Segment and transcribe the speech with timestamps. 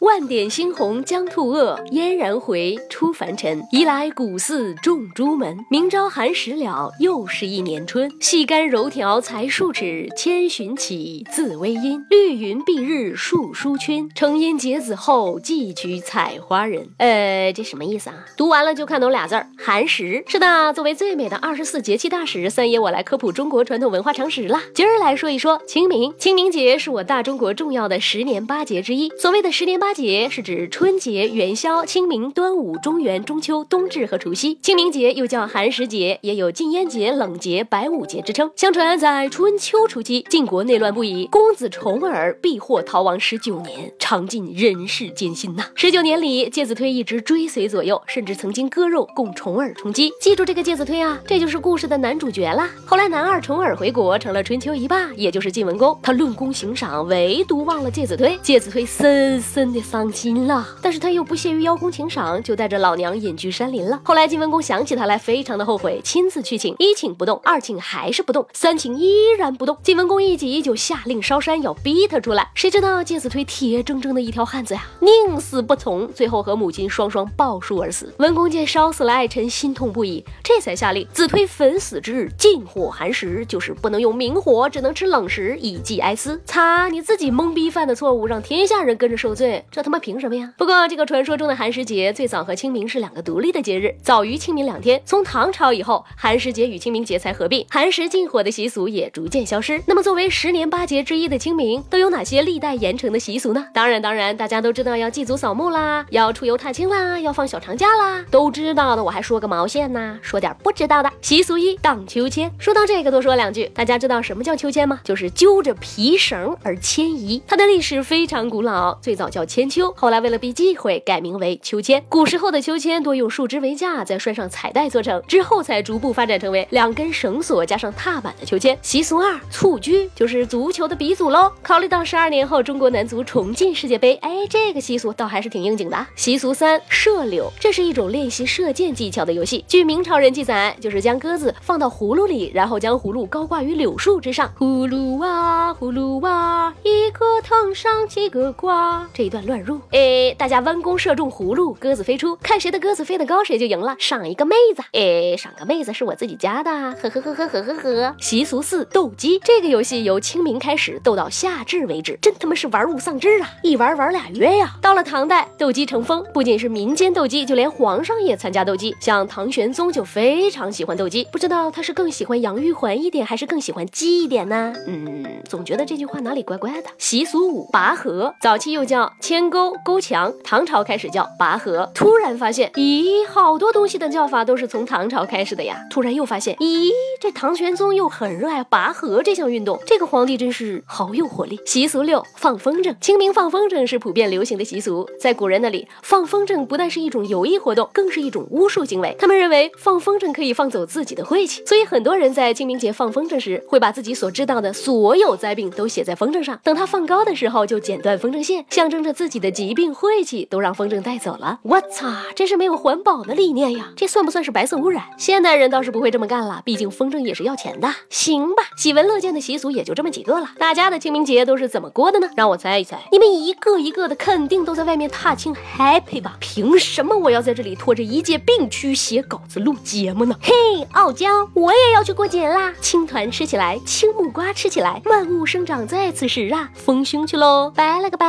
[0.00, 3.66] 万点猩红将兔恶，嫣然回出凡尘。
[3.72, 8.08] 移来古寺种朱门，明朝寒食了，又是一年春。
[8.20, 12.00] 细干柔条才数尺，千寻起自微阴。
[12.10, 16.90] 绿云蔽日树疏圈，成阴结子后，寄居采花人。
[16.98, 18.24] 呃，这什么意思啊？
[18.36, 20.22] 读完了就看懂俩字儿：寒食。
[20.28, 24.62] 是的，作为最美的二十四节气大使，三爷我来科普中国传统文化常识啦。
[24.72, 26.14] 今儿来说一说清明。
[26.16, 29.10] 清明节是我大中国重要的十年八节之一。
[29.18, 29.87] 所谓的十年八。
[29.88, 34.58] 八节是指春节、元宵、清明、端午、中元、中秋、冬至和除夕。
[34.60, 38.50] 清明节又叫寒食节，也有禁烟节、冷节、白五节之称。
[38.54, 45.64] 相传在春秋初期，晋国内乱不已，公子重耳避祸逃亡十九年，尝尽人世艰辛呐。
[45.74, 50.12] 十九年里，介子推一直追随左右，甚至曾经割肉供重耳充饥。
[50.20, 52.68] 记住这个介子推啊，这就是故事的男主角啦。
[52.84, 55.98] 后来男二重耳回国，成了春秋一霸，也就是晋文公。
[56.02, 58.38] 他论功行赏，唯独忘了介子推。
[58.42, 59.77] 介子推深深的。
[59.80, 64.00] 伤心了，但是他又不屑于邀功请赏，就带着老娘隐居山林了。
[64.04, 69.76] 后来晋文公想起他来，非常的后悔，亲自去请，一请不动，二请还是不动，三请依然不动。
[69.82, 72.50] 晋文公一急，就下令烧山，要逼他出来。
[72.54, 78.12] 谁知道介子推铁铮铮的一条汉子呀，宁死不从，最后和母亲双双抱树而死。
[78.18, 86.40] 文公见烧死了爱臣，心痛不已，这才下令，子推焚死之日禁火寒食，就是不能用明火，只能吃冷食，以寄哀思。
[86.44, 89.64] 擦，你自己懵逼犯的错误，让天下人跟着受罪。
[89.70, 90.52] 这他妈凭什么呀？
[90.56, 95.00] 不过这个传说中的寒食节最早和清明是两个独立的节日，早于清明两天。
[95.04, 99.80] 从唐朝以后，寒食节与清明节才合并，寒食禁火的习俗也逐渐消失。
[99.86, 103.66] 那么作为十年八节之一的清明，都有哪些历代沿承的习俗呢？
[103.72, 109.02] 当然，当然，大家都知道要祭祖扫墓啦，要出游踏青啦，要放小长假啦，都知道的。
[109.02, 110.18] 我还说个毛线呢？
[110.22, 111.10] 说点不知道的。
[111.20, 112.52] 习俗一，荡秋千。
[112.58, 113.66] 说到这个，多说两句。
[113.74, 115.00] 大家知道什么叫秋千吗？
[115.02, 117.42] 就是揪着皮绳而迁移。
[117.46, 119.92] 它的历史非常古老，最早叫千千秋。
[119.96, 122.00] 后来为了避忌讳，改名为秋千。
[122.08, 128.78] 古时候的秋千多用树枝为架，再拴上彩带做成，之后才逐步发展成为两根绳索加上踏板的秋千。
[128.82, 131.50] 习俗二，蹴鞠就是足球的鼻祖喽。
[131.60, 136.06] 考虑到十二年后中国男足重进世界杯，哎，这个习俗倒还是挺应景的。
[136.14, 139.64] 习俗三，射柳，这是一种练习射箭技巧的游戏。
[139.66, 144.48] 据明朝人记载，就是将鸽子放到葫芦里，然后将葫芦高挂于柳树之上。
[144.56, 149.08] 葫芦娃，葫芦娃，一个藤上几个瓜。
[149.12, 149.80] 这一段乱入。
[149.92, 154.82] 哎，大家弯弓射中葫芦，鸽子飞出，看谁的鸽子飞得高，谁就赢了，赏一个妹子。
[154.92, 158.16] 哎，赏个妹子是我自己家的，呵呵呵呵呵呵呵。
[158.20, 163.50] 习俗四，斗鸡，这个游戏由清明开始，斗到夏至为止，真他妈是玩物丧志啊！
[163.62, 164.76] 一玩玩俩月呀。
[164.80, 168.94] 到了唐代，斗鸡成风，不仅是民间斗鸡，就连皇上也参加斗鸡。
[169.00, 174.74] 像唐玄宗就非常喜欢斗鸡，不知道他是更喜欢杨玉环一点，还是更喜欢鸡一点呢？
[174.86, 176.88] 嗯，总觉得这句话哪里怪怪的。
[176.98, 179.72] 习俗五，拔河，早期又叫牵钩。
[179.84, 181.88] 勾墙，唐朝开始叫拔河。
[181.94, 185.86] 突然发现，咦，好多东西的叫法都是从唐朝开始的呀。
[185.90, 189.80] 突然又发现，咦，这唐玄宗又很热爱拔河这项运动。
[189.86, 191.58] 这个皇帝真是好有活力。
[191.64, 192.94] 习俗六，放风筝。
[193.00, 199.16] 清明放风筝是普遍流行的习俗，在古人那里，放风筝不但是一种游艺活动，更是一种巫术行为。
[199.18, 209.78] 他们认为放风筝可以放走自己的晦气，所以很多人在清明节放风筝时，会把自己所知道的所有灾病都写在风筝上，等它放高的时候就剪断风筝线，象征着自己的疾。
[209.78, 213.92] 病晦气都让风筝带走了，我操，真是没有环保的理念呀！
[213.94, 215.04] 这算不算是白色污染？
[215.16, 217.94] 现代人倒是不会这么干了，毕竟风筝也是要钱的。
[218.10, 220.50] 行吧，喜闻乐见的习俗也就这么几个了。
[220.58, 222.28] 大家的清明节都是怎么过的呢？
[222.36, 226.36] 让我猜一猜，你们一个一个的肯定都在外面踏青 happy 吧？
[226.40, 230.36] 凭什么我要在这里拖着一介病躯写稿子录节目呢？
[230.40, 230.52] 嘿，
[230.92, 232.72] 傲娇，我也要去过节啦！
[232.80, 236.70] 青团吃起来，青木瓜吃起来，万物生长在此时啊！
[236.74, 238.26] 丰胸去喽，拜了个拜。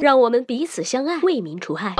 [0.00, 1.94] 让我们彼此相爱，为民除害。